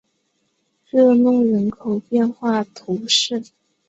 [0.89, 3.43] 热诺人口变化图示